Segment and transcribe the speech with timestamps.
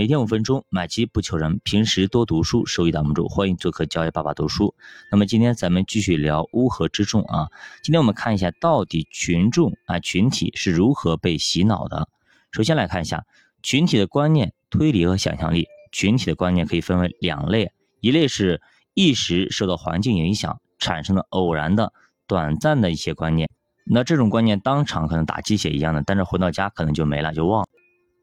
[0.00, 1.60] 每天五分钟，买基不求人。
[1.62, 3.28] 平时多读书，收益挡不住。
[3.28, 4.74] 欢迎做客教育爸爸读书。
[5.10, 7.50] 那么今天咱们继续聊乌合之众啊。
[7.82, 12.08] 今天我们看一下，到底群众啊群体是如何被洗脑的。
[12.50, 13.26] 首先来看一下
[13.62, 15.68] 群体的观念、推理和想象力。
[15.92, 17.70] 群体的观念可以分为两类，
[18.00, 18.62] 一类是
[18.94, 21.92] 一时受到环境影响产生的偶然的、
[22.26, 23.50] 短暂的一些观念。
[23.84, 27.68] 那这种观念当场可能打鸡血一样的，但是回到家可能就没了，就忘了。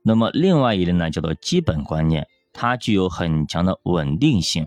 [0.08, 4.66] 那么另外一类呢，叫做基本观念，它具有很强的稳定性。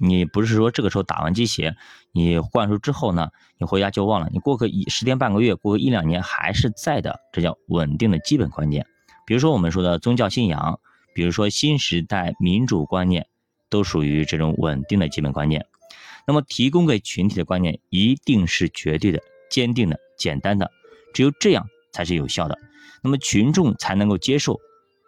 [0.00, 1.76] 你不是说这个时候打完鸡血，
[2.10, 8.84] 你灌输之后呢，你回家就忘了，你过个一十天半个月，过个一两年还是在的，这叫稳定的基本观念。
[9.24, 10.80] 比如说我们说的宗教信仰，
[11.14, 13.28] 比如说新时代民主观念，
[13.70, 15.64] 都属于这种稳定的基本观念。
[16.26, 20.72] 那么提供给群体的观念一定是绝对的、坚定的、简单的，
[21.14, 22.58] 只有这样才是有效的。
[23.02, 24.60] 那么群众才能够接受，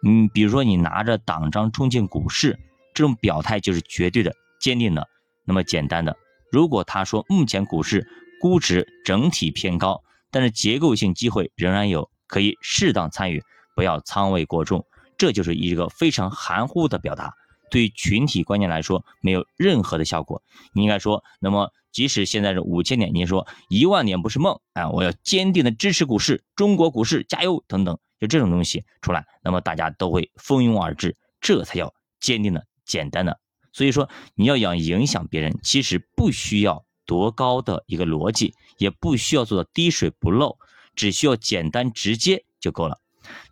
[0.03, 2.57] 嗯，比如说你拿着党章冲进股市，
[2.95, 5.07] 这种表态就是绝对的、坚定的。
[5.45, 6.17] 那么简单的，
[6.51, 8.07] 如果他说目前股市
[8.41, 13.43] 估值整体偏高，但是结构性机会仍然有，可以适当参与，
[13.75, 14.83] 不要仓位过重，
[15.15, 17.33] 这就是一个非常含糊的表达，
[17.69, 20.41] 对群体观念来说没有任何的效果。
[20.73, 21.71] 你应该说，那么。
[21.91, 24.89] 即使现在是五千年，你说一万年不是梦啊！
[24.91, 33.39] 我要坚定的支持股市，中国股市加油等等，就这种东西出来，那么大家都会蜂拥而至，这才叫坚定的、简单的。
[33.73, 40.59] 所以说，你要想影响别人，其实不需要多高的一个逻辑，也不需要做到滴水不漏，
[40.95, 42.99] 只需要简单直接就够了。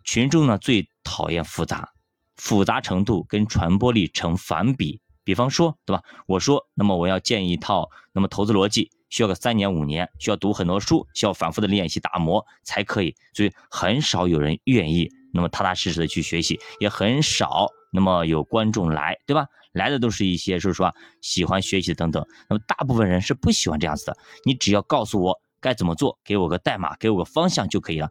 [0.04, 1.90] 群众呢最讨厌复杂，
[2.38, 5.02] 复杂程度跟传播力成反比。
[5.24, 6.02] 比方说，对吧？
[6.26, 19.48] 我说，那么我要建一套，那么投资逻辑需要个三年五年，需要读很多书，需要反复的练习打磨才可以，所以很少有人愿意那么踏踏实实的去学习，也很少那么有观众来，对吧？
[19.72, 22.26] 来的都是一些，说实话，喜欢学习的等等。
[22.48, 24.16] 那么大部分人是不喜欢这样子的。
[24.44, 28.08] 你只要告诉我该怎么做，给我个代码，给我个方向就可以了。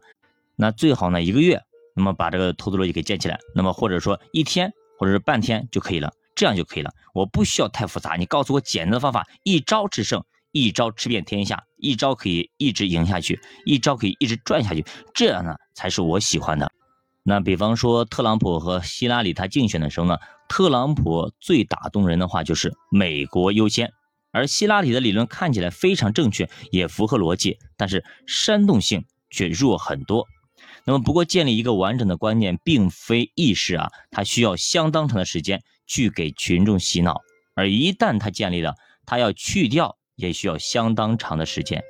[0.54, 1.60] 那最好呢，一个月，
[1.98, 6.10] 那么把这个投资逻辑给建起来，那么或者说一天或者是半天就可以了。
[6.36, 10.22] 这样就可以了，我不需要太复杂，你告诉我简单的方法，一招制胜，
[10.52, 16.70] 一招吃遍天下，一招可以一直赢下去，一招可以一直赚下去，这样呢才是我喜欢的。
[17.24, 20.16] 那比方说特朗普和希拉里他竞选的时候呢，
[20.48, 23.90] 特朗普最打动人的话就是美国优先，
[24.30, 30.24] 而希拉里的理论看起来非常正确，也符合逻辑，但是煽动性却弱很多。
[30.88, 35.62] 那么不过建立一个完整的观念并非易事啊，它需要相当长的时间。
[35.86, 37.22] 去给群众洗脑，
[37.54, 38.74] 而一旦它建立了，
[39.06, 41.82] 它要去掉也需要相当长的时间。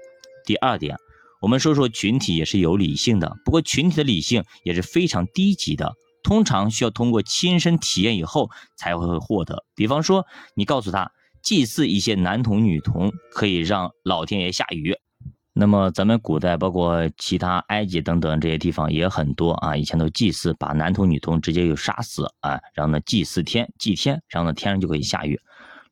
[0.44, 0.96] 第二点，
[1.40, 9.64] 我们说说群体也是有理性的，不过群体的理性也是非常低级的，通常需要通过亲身体验以后才会获得。
[9.74, 11.10] 比方说，你告诉他，
[11.42, 14.94] 祭祀一些男童女童可以让老天爷下雨。
[15.60, 25.40] 那么咱们古代包括其他埃及等等这些地方也很多啊，以前都祭祀，把男童女童直接就杀死啊，然后呢祭祀天祭天，然后呢天上就可以下雨。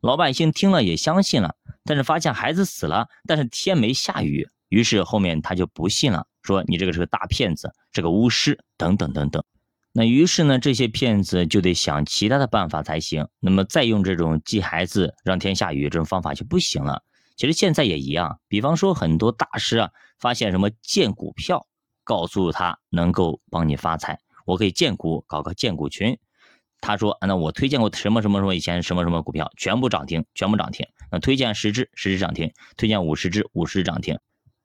[0.00, 9.43] 老百姓听了也相信了，但是发现孩子死了，但是天没下雨，于是后面他就不信了，说你这个是个大骗子，是个巫师等等等等。
[9.93, 17.03] 那于是呢这些骗子就得想其他的办法才行，那么再用这种祭孩子让天下雨这种方法就不行了。
[17.36, 21.66] 其实现在也一样，比方说很多大师啊，发现什么荐股票，
[22.02, 26.19] 告诉他能够帮你发财，我可以荐股，搞个荐股群。
[26.80, 30.86] 他说，那我推荐过什么什么什么以前什么什么股票，全部涨停，全部涨停。
[31.10, 34.18] 那推荐十只，十只涨停；推荐五十只，五十只涨停。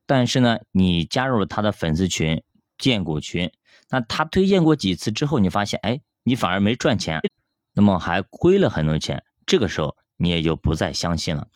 [0.06, 2.42] 但是呢，你加入了他的粉丝群、
[2.78, 3.52] 荐股群，
[3.90, 7.20] 那他推荐过几次之后，你发现，哎，你反而没赚钱，
[7.74, 9.24] 那么还亏了很多钱。
[9.46, 9.98] 这个时候。
[10.22, 11.48] 你也就不再相信了。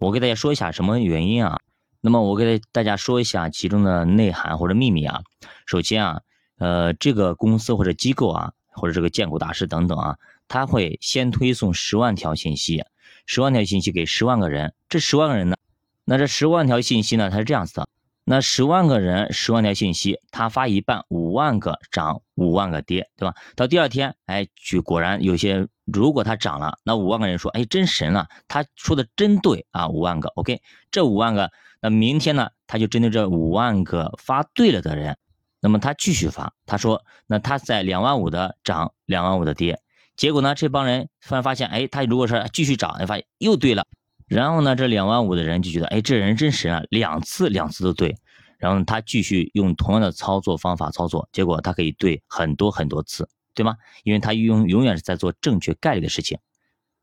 [0.00, 1.58] 我给大家说一下什么原因啊？
[2.00, 5.22] 那么我给大家说一下其中的内涵或者秘密啊。
[5.66, 6.20] 首先啊，
[6.58, 10.16] 呃，这个公司或者机构啊，或者这个荐股大师等等啊，
[10.48, 12.82] 他会先推送十万条信息，
[13.26, 14.74] 十万条信息给十万个人。
[14.88, 15.56] 这十万个人呢，
[16.04, 17.88] 那这十万条信息呢，它是这样子的。
[18.24, 23.34] 那十万个人，十万条信息，他发一半，五万个涨，五万个跌，对吧？
[23.54, 31.50] 到第二天，哎，就果然有些，如果它涨了，那五万个人说，哎，真神了，他说的真对啊，五万个，OK，这五万个，
[31.82, 35.18] 那明天呢，他就针对这五万个发对了的人，
[35.60, 39.78] 那么他继续发，他说，那他在两万五的涨，两万五的跌，
[40.16, 43.84] 结果呢，这帮人突然发现，哎，他如果是继续涨，发现又对了。
[44.26, 48.16] 然后呢，这两万五的人就觉得，哎，这人真神啊，两次两次都对。
[48.64, 53.28] 然后他继续用同样的操作方法操作，结果他可以对很多很多次。
[53.56, 53.76] 对吗？
[54.02, 56.36] 因为他永永远是在做正确概率的事情，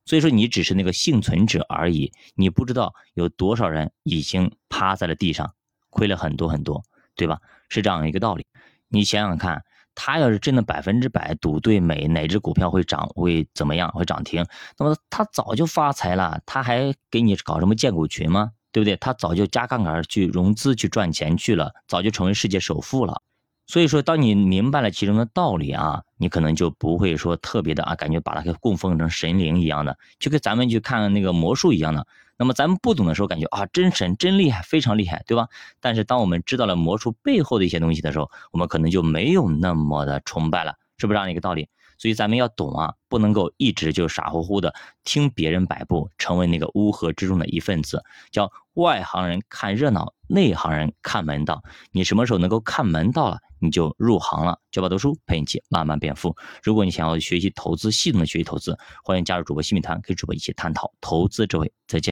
[0.04, 5.54] 所以说你只是那个幸存者而已，你不知道有多少人已经趴在了地上，
[5.90, 6.84] 亏了很多很多，
[7.16, 7.40] 对吧？
[7.70, 8.46] 是这样一个道理。
[8.90, 9.64] 你想想看，
[9.96, 14.46] 他要是真的百分之百赌对每哪只股票会涨会怎么样会涨停，
[14.78, 18.52] 那么他早就发财了，他还给你搞什么建股群吗？
[18.72, 18.96] 对不对？
[18.98, 23.22] 他早就加杠杆去融资去赚钱去了，早就成为世界首富了。
[23.68, 32.06] 所以说，当你明白了其中的道理啊，你可能就不会说特别的啊，感觉把它给供奉成神灵一样的，就跟咱们去看那个魔术一样的。
[32.38, 35.48] 那么咱们不懂的时候，感觉啊，真神真厉害，非常厉害，对吧？
[35.80, 41.70] 但是当我们知道了魔术背后的一些东西的时候，我们可能就没有那么的崇拜了，是不是这样一个道理？
[42.02, 51.62] 所以咱们要懂啊，不能够一直就傻乎乎的听别人摆布，成为那个乌合之众的一份子，叫外行人看热闹，内行人看门道。
[51.92, 53.38] 你什么时候能够看门道了？
[53.60, 56.36] 你就入行了，教爸读书陪你一起慢慢变富。
[56.64, 61.72] 如果你想要学习投资，系统的学习投资，欢迎加入主播新米团，跟主播一起探讨投资智慧。
[61.86, 62.10] 再见。